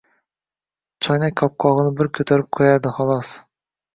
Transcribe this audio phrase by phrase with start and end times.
[1.07, 3.31] Choynak qopqog‘ini bir ko‘tarib qo‘yardi, xolos.